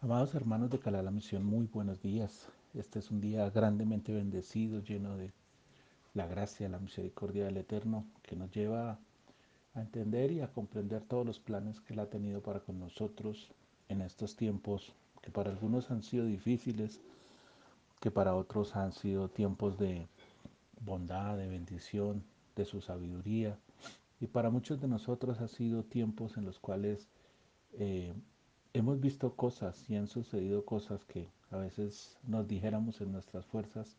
[0.00, 2.46] Amados hermanos de Calá la Misión, muy buenos días.
[2.72, 5.32] Este es un día grandemente bendecido, lleno de
[6.14, 9.00] la gracia, la misericordia del Eterno, que nos lleva
[9.74, 13.50] a entender y a comprender todos los planes que Él ha tenido para con nosotros
[13.88, 17.00] en estos tiempos, que para algunos han sido difíciles,
[17.98, 20.06] que para otros han sido tiempos de
[20.80, 22.22] bondad, de bendición,
[22.54, 23.58] de su sabiduría,
[24.20, 27.08] y para muchos de nosotros ha sido tiempos en los cuales
[27.72, 28.14] eh,
[28.80, 33.96] hemos visto cosas y han sucedido cosas que a veces nos dijéramos en nuestras fuerzas,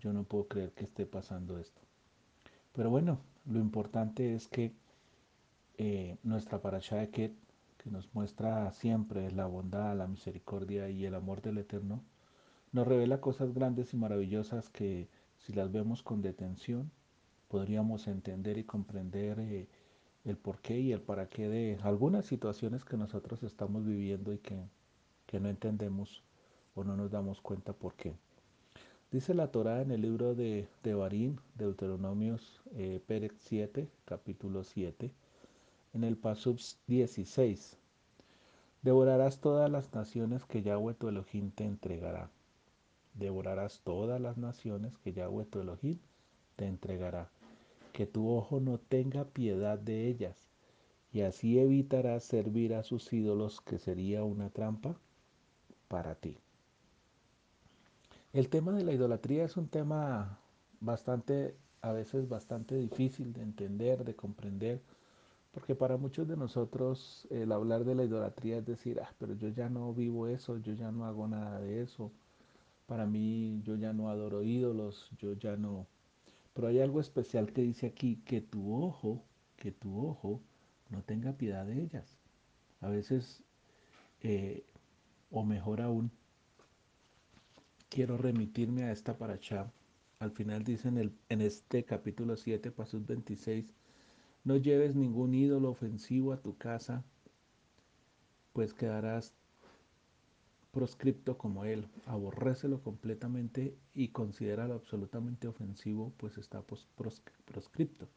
[0.00, 1.80] yo no puedo creer que esté pasando esto.
[2.72, 4.72] Pero bueno, lo importante es que
[5.78, 7.34] eh, nuestra paracha de Ket,
[7.78, 12.02] que nos muestra siempre la bondad, la misericordia y el amor del Eterno,
[12.72, 16.90] nos revela cosas grandes y maravillosas que si las vemos con detención,
[17.48, 19.68] podríamos entender y comprender eh,
[20.24, 24.62] el porqué y el para qué de algunas situaciones que nosotros estamos viviendo y que,
[25.26, 26.22] que no entendemos
[26.74, 28.14] o no nos damos cuenta por qué.
[29.10, 35.10] Dice la Torah en el libro de, de Barín, Deuteronomios eh, Pérez 7, capítulo 7,
[35.94, 37.76] en el Pasub 16.
[38.82, 42.30] Devorarás todas las naciones que Yahweh tu Elohim te entregará.
[43.14, 45.98] Devorarás todas las naciones que Yahweh tu Elohim
[46.56, 47.28] te entregará
[47.92, 50.48] que tu ojo no tenga piedad de ellas,
[51.12, 54.96] y así evitarás servir a sus ídolos, que sería una trampa
[55.88, 56.38] para ti.
[58.32, 60.38] El tema de la idolatría es un tema
[60.80, 64.80] bastante, a veces bastante difícil de entender, de comprender,
[65.52, 69.48] porque para muchos de nosotros el hablar de la idolatría es decir, ah, pero yo
[69.48, 72.12] ya no vivo eso, yo ya no hago nada de eso,
[72.86, 75.86] para mí yo ya no adoro ídolos, yo ya no,
[76.54, 79.24] pero hay algo especial que dice aquí, que tu ojo,
[79.56, 80.40] que tu ojo
[80.88, 82.18] no tenga piedad de ellas.
[82.80, 83.42] A veces,
[84.22, 84.64] eh,
[85.30, 86.10] o mejor aún,
[87.88, 89.70] quiero remitirme a esta paracha.
[90.18, 93.72] Al final dice en, el, en este capítulo 7, pasos 26,
[94.44, 97.04] no lleves ningún ídolo ofensivo a tu casa,
[98.52, 99.34] pues quedarás
[100.70, 108.08] proscripto como él, aborrécelo completamente y considéralo absolutamente ofensivo, pues está proscripto.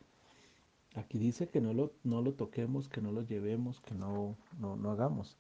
[0.96, 4.76] Aquí dice que no lo, no lo toquemos, que no lo llevemos, que no, no,
[4.76, 5.38] no hagamos.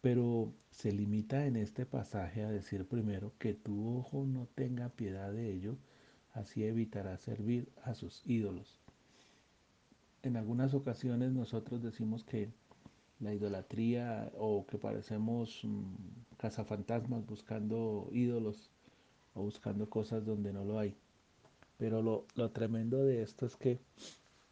[0.00, 5.32] Pero se limita en este pasaje a decir primero que tu ojo no tenga piedad
[5.32, 5.76] de ello,
[6.32, 8.80] así evitará servir a sus ídolos.
[10.22, 12.50] En algunas ocasiones nosotros decimos que
[13.20, 18.70] la idolatría o que parecemos mm, cazafantasmas buscando ídolos
[19.34, 20.96] o buscando cosas donde no lo hay.
[21.76, 23.80] Pero lo, lo tremendo de esto es que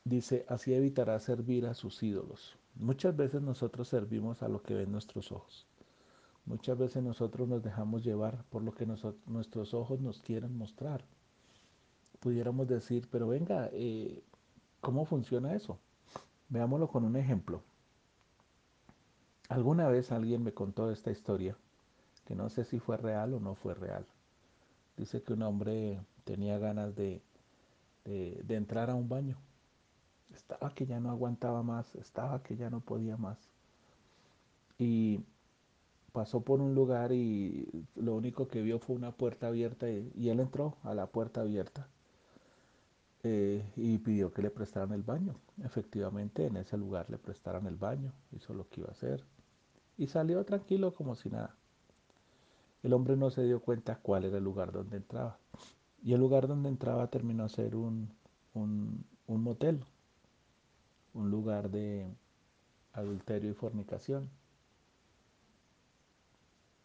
[0.04, 2.56] dice, así evitará servir a sus ídolos.
[2.76, 5.66] Muchas veces nosotros servimos a lo que ven nuestros ojos.
[6.44, 11.04] Muchas veces nosotros nos dejamos llevar por lo que nuestros ojos nos quieren mostrar.
[12.20, 14.22] Pudiéramos decir, pero venga, eh,
[14.80, 15.78] ¿cómo funciona eso?
[16.48, 17.62] Veámoslo con un ejemplo.
[19.48, 21.56] Alguna vez alguien me contó esta historia,
[22.26, 24.06] que no sé si fue real o no fue real.
[24.96, 27.22] Dice que un hombre tenía ganas de,
[28.04, 29.36] de, entrar a un baño.
[30.34, 33.38] Estaba que ya no aguantaba más, estaba que ya no podía más.
[34.78, 35.20] Y
[36.12, 40.30] pasó por un lugar y lo único que vio fue una puerta abierta y, y
[40.30, 41.88] él entró a la puerta abierta
[43.22, 45.36] eh, y pidió que le prestaran el baño.
[45.64, 49.24] Efectivamente, en ese lugar le prestaran el baño, hizo lo que iba a hacer
[49.98, 51.56] y salió tranquilo como si nada.
[52.86, 55.40] El hombre no se dio cuenta cuál era el lugar donde entraba.
[56.04, 58.08] Y el lugar donde entraba terminó ser un,
[58.54, 59.84] un, un motel,
[61.12, 62.06] un lugar de
[62.92, 64.30] adulterio y fornicación.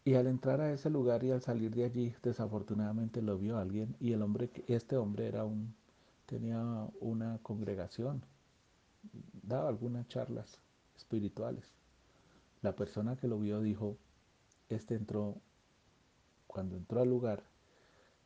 [0.04, 3.94] Y al entrar a ese lugar y al salir de allí, desafortunadamente lo vio alguien
[4.00, 5.72] y el hombre, este hombre era un,
[6.26, 8.24] tenía una congregación,
[9.44, 10.58] daba algunas charlas
[10.96, 11.72] espirituales.
[12.60, 13.96] La persona que lo vio dijo,
[14.68, 15.36] este entró,
[16.52, 17.42] cuando entró al lugar,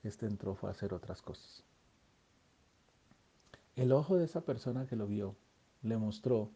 [0.02, 1.62] este entró fue a hacer otras cosas.
[3.76, 5.36] El ojo de esa persona que lo vio
[5.82, 6.50] le mostró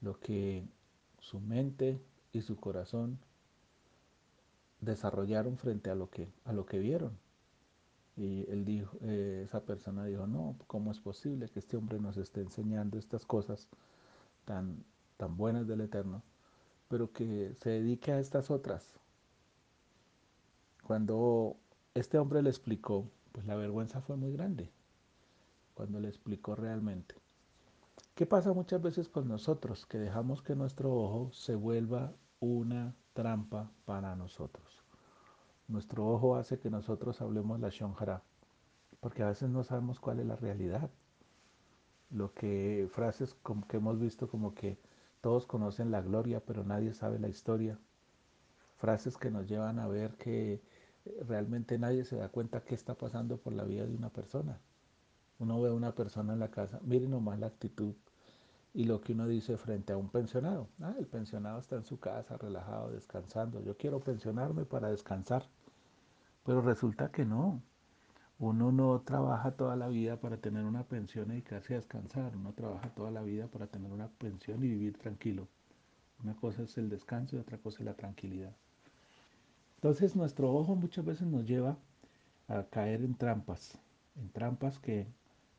[0.00, 0.66] lo que
[1.18, 2.00] su mente
[2.32, 3.18] y su corazón
[4.80, 7.18] desarrollaron frente a lo que, a lo que vieron.
[8.16, 12.16] Y él dijo, eh, esa persona dijo, no, ¿cómo es posible que este hombre nos
[12.16, 13.68] esté enseñando estas cosas
[14.44, 14.84] tan,
[15.16, 16.22] tan buenas del Eterno?
[16.88, 18.86] pero que se dedique a estas otras.
[20.84, 21.56] Cuando
[21.94, 24.70] este hombre le explicó, pues la vergüenza fue muy grande,
[25.72, 27.14] cuando le explicó realmente.
[28.14, 29.86] ¿Qué pasa muchas veces con nosotros?
[29.86, 34.84] Que dejamos que nuestro ojo se vuelva una trampa para nosotros.
[35.68, 38.22] Nuestro ojo hace que nosotros hablemos la shonjara,
[39.00, 40.90] porque a veces no sabemos cuál es la realidad.
[42.10, 44.78] Lo que frases como que hemos visto como que
[45.22, 47.78] todos conocen la gloria, pero nadie sabe la historia.
[48.76, 50.60] Frases que nos llevan a ver que
[51.26, 54.58] realmente nadie se da cuenta qué está pasando por la vida de una persona.
[55.38, 57.94] Uno ve a una persona en la casa, miren nomás la actitud
[58.74, 60.68] y lo que uno dice frente a un pensionado.
[60.80, 63.62] Ah, el pensionado está en su casa, relajado, descansando.
[63.62, 65.44] Yo quiero pensionarme para descansar.
[66.44, 67.62] Pero resulta que no.
[68.40, 72.36] Uno no trabaja toda la vida para tener una pensión y dedicarse a descansar.
[72.36, 75.46] Uno trabaja toda la vida para tener una pensión y vivir tranquilo.
[76.22, 78.56] Una cosa es el descanso y otra cosa es la tranquilidad.
[79.84, 81.76] Entonces nuestro ojo muchas veces nos lleva
[82.48, 83.78] a caer en trampas,
[84.16, 85.06] en trampas que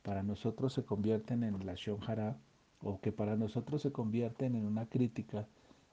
[0.01, 2.35] para nosotros se convierten en la Shonjara
[2.81, 5.45] o que para nosotros se convierten en una crítica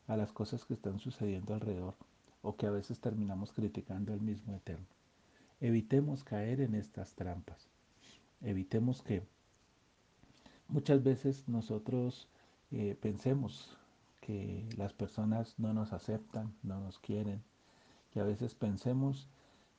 [0.07, 1.95] a las cosas que están sucediendo alrededor
[2.41, 4.87] o que a veces terminamos criticando al mismo Eterno.
[5.61, 7.69] Evitemos caer en estas trampas.
[8.41, 9.23] Evitemos que
[10.69, 12.31] muchas veces nosotros
[12.71, 13.77] eh, pensemos
[14.23, 17.43] que las personas no nos aceptan, no nos quieren,
[18.13, 19.29] que a veces pensemos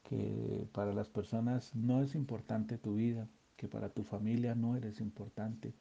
[0.03, 4.99] que para las personas no es importante tu vida, que para tu familia no eres
[4.99, 5.73] importante,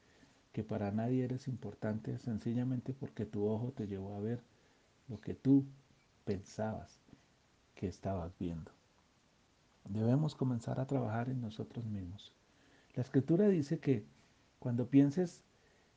[0.52, 4.40] que para nadie eres importante sencillamente porque tu ojo te llevó a ver
[5.08, 5.64] lo que tú
[6.24, 7.00] pensabas
[7.74, 8.70] que estabas viendo.
[9.88, 12.32] Debemos comenzar a trabajar en nosotros mismos.
[12.94, 14.04] La escritura dice que
[14.58, 15.42] cuando pienses,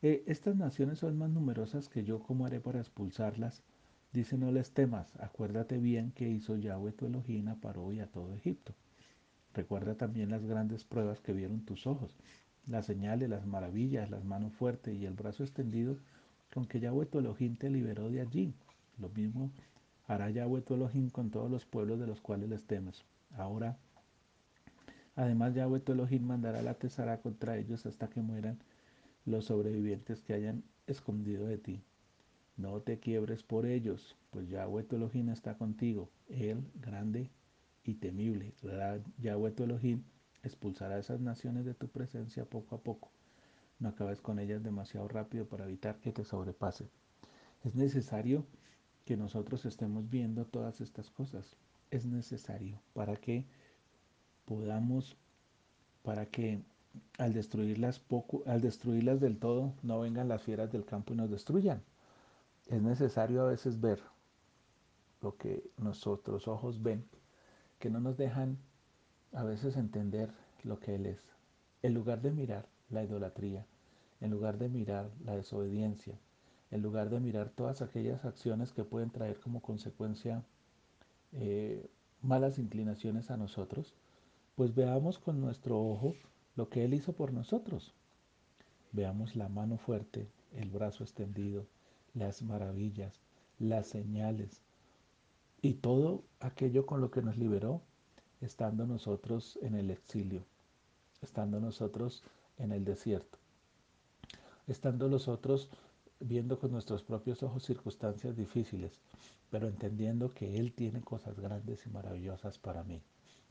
[0.02, 3.62] eh, estas naciones son más numerosas que yo, ¿cómo haré para expulsarlas?
[4.16, 8.08] Dice, no les temas, acuérdate bien que hizo Yahweh tu Elohim a Paró y a
[8.08, 8.74] todo Egipto.
[9.54, 12.16] Recuerda también las grandes pruebas que vieron tus ojos,
[12.66, 15.98] las señales, las maravillas, las manos fuertes y el brazo extendido
[16.54, 18.54] con que Yahweh tu Elohim te liberó de allí.
[19.00, 19.52] Lo mismo
[20.08, 23.04] hará Yahweh tu Elohim con todos los pueblos de los cuales les temes.
[23.36, 23.78] Ahora,
[25.18, 28.60] además Yahweh tu Elohim mandará la tesara contra ellos hasta que mueran
[29.26, 31.84] los sobrevivientes que hayan escondido de ti.
[32.58, 37.30] No te quiebres por ellos, pues Yahweh tu Elohim está contigo, Él grande
[37.84, 38.54] y temible.
[39.18, 40.04] Yahweh tu Elohim
[40.44, 43.12] expulsará a esas naciones de tu presencia poco a poco.
[43.80, 46.90] No acabes con ellas demasiado rápido para evitar que te sobrepasen.
[47.66, 48.46] Es necesario
[49.04, 51.58] que nosotros estemos viendo todas estas cosas.
[51.92, 53.46] Es necesario para que
[54.46, 55.18] podamos,
[56.04, 56.62] para que
[57.18, 61.30] al destruirlas poco, al destruirlas del todo, no vengan las fieras del campo y nos
[61.30, 61.84] destruyan.
[62.68, 64.02] Es necesario a veces ver
[65.22, 67.06] lo que nuestros ojos ven,
[67.80, 68.58] que no nos dejan
[69.34, 70.30] a veces entender
[70.64, 71.20] lo que Él es.
[71.84, 73.66] En lugar de mirar la idolatría,
[74.20, 76.18] en lugar de mirar la desobediencia,
[76.72, 80.44] en lugar de mirar todas aquellas acciones que pueden traer como consecuencia
[81.34, 81.88] eh,
[82.22, 83.94] malas inclinaciones a nosotros,
[84.56, 86.16] pues veamos con nuestro ojo
[86.56, 87.94] lo que Él hizo por nosotros.
[88.92, 91.68] Veamos la mano fuerte, el brazo extendido,
[92.16, 93.22] las maravillas,
[93.60, 94.62] las señales
[95.62, 97.82] y todo aquello con lo que nos liberó
[98.42, 100.44] estando nosotros en el exilio,
[101.22, 102.24] estando nosotros
[102.58, 103.38] en el desierto,
[104.68, 105.70] estando nosotros
[106.20, 109.00] viendo con nuestros propios ojos circunstancias difíciles,
[109.50, 113.02] pero entendiendo que Él tiene cosas grandes y maravillosas para mí.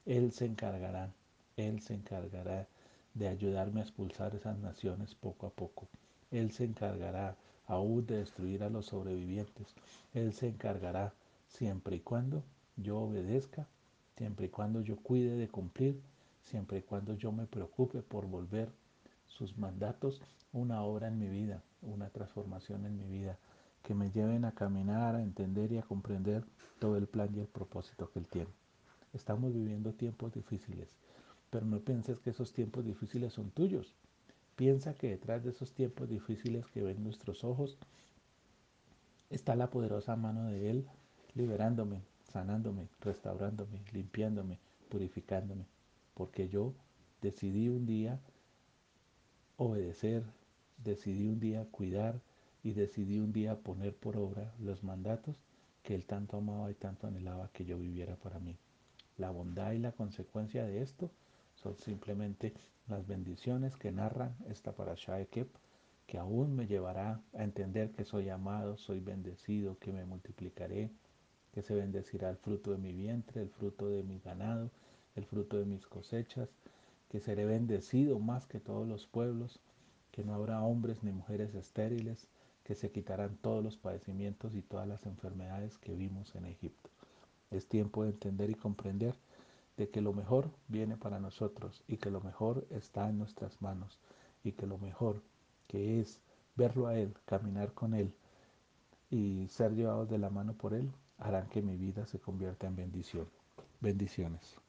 [0.07, 1.13] Él se encargará,
[1.57, 2.67] Él se encargará
[3.15, 5.89] de ayudarme a expulsar esas naciones poco a poco.
[6.31, 9.75] Él se encargará aún de destruir a los sobrevivientes.
[10.13, 11.13] Él se encargará
[11.49, 12.43] siempre y cuando
[12.77, 13.67] yo obedezca,
[14.17, 16.01] siempre y cuando yo cuide de cumplir,
[16.43, 18.69] siempre y cuando yo me preocupe por volver
[19.27, 20.21] sus mandatos
[20.53, 23.37] una obra en mi vida, una transformación en mi vida,
[23.83, 26.45] que me lleven a caminar, a entender y a comprender
[26.79, 28.51] todo el plan y el propósito que Él tiene.
[29.13, 30.89] Estamos viviendo tiempos difíciles,
[31.51, 33.95] pero no pienses que esos tiempos difíciles son tuyos.
[34.57, 37.77] Piensa que detrás de esos tiempos difíciles que ven nuestros ojos
[39.31, 40.87] está la poderosa mano de Él
[41.35, 44.59] liberándome, sanándome, restaurándome, limpiándome,
[44.89, 45.65] purificándome,
[46.15, 46.73] porque yo
[47.21, 48.21] decidí un día
[49.57, 50.23] obedecer,
[50.85, 52.21] decidí un día cuidar
[52.63, 55.35] y decidí un día poner por obra los mandatos
[55.83, 58.57] que Él tanto amaba y tanto anhelaba que yo viviera para mí.
[59.19, 61.11] La bondad y la consecuencia de esto
[61.65, 62.53] son simplemente
[62.89, 65.49] las bendiciones que narran esta para Ekep,
[66.07, 70.91] que aún me llevará a entender que soy amado, soy bendecido, que me multiplicaré,
[71.53, 74.71] que se bendecirá el fruto de mi vientre, el fruto de mi ganado,
[75.17, 76.51] el fruto de mis cosechas,
[77.09, 79.59] que seré bendecido más que todos los pueblos,
[80.11, 82.29] que no habrá hombres ni mujeres estériles,
[82.63, 86.91] que se quitarán todos los padecimientos y todas las enfermedades que vimos en Egipto.
[87.51, 89.15] Es tiempo de entender y comprender
[89.77, 93.99] de que lo mejor viene para nosotros y que lo mejor está en nuestras manos
[94.43, 95.23] y que lo mejor
[95.67, 96.21] que es
[96.57, 98.15] verlo a Él, caminar con Él
[99.11, 102.77] y ser llevados de la mano por Él, harán que mi vida se convierta en
[102.77, 103.29] bendición.
[103.81, 104.64] Bendiciones.